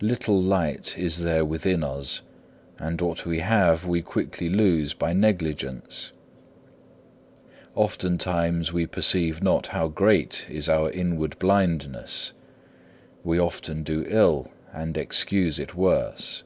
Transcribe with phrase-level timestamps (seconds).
[0.00, 2.22] Little light is there within us,
[2.80, 6.10] and what we have we quickly lose by negligence.
[7.76, 12.32] Oftentimes we perceive not how great is our inward blindness.
[13.22, 16.42] We often do ill and excuse it worse.